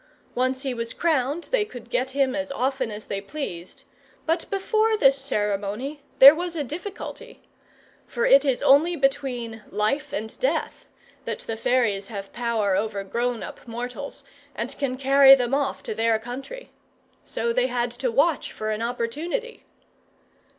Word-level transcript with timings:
Once 0.33 0.63
he 0.63 0.73
was 0.73 0.93
crowned, 0.93 1.43
they 1.51 1.63
could 1.63 1.87
get 1.91 2.09
him 2.09 2.33
as 2.35 2.51
often 2.53 2.89
as 2.89 3.05
they 3.05 3.21
pleased; 3.21 3.83
but 4.25 4.49
before 4.49 4.97
this 4.97 5.15
ceremony 5.15 6.01
there 6.17 6.33
was 6.33 6.55
a 6.55 6.63
difficulty. 6.63 7.39
For 8.07 8.25
it 8.25 8.43
is 8.43 8.63
only 8.63 8.95
between 8.95 9.61
life 9.69 10.11
and 10.11 10.39
death 10.39 10.87
that 11.25 11.41
the 11.41 11.55
fairies 11.55 12.07
have 12.07 12.33
power 12.33 12.75
over 12.75 13.03
grown 13.03 13.43
up 13.43 13.67
mortals, 13.67 14.23
and 14.55 14.75
can 14.79 14.97
carry 14.97 15.35
them 15.35 15.53
off 15.53 15.83
to 15.83 15.93
their 15.93 16.17
country. 16.17 16.71
So 17.23 17.53
they 17.53 17.67
had 17.67 17.91
to 17.91 18.09
watch 18.11 18.51
for 18.51 18.71
an 18.71 18.81
opportunity. 18.81 19.65